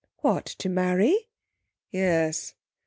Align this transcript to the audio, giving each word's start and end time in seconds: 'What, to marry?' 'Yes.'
'What, 0.21 0.45
to 0.57 0.67
marry?' 0.67 1.27
'Yes.' 1.91 2.55